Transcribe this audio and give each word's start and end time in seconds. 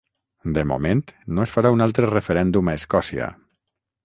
De 0.53 0.61
moment 0.71 1.03
no 1.39 1.45
es 1.45 1.53
farà 1.57 1.73
un 1.77 1.85
altre 1.87 2.09
referèndum 2.13 2.73
a 2.73 2.77
Escòcia 2.83 3.31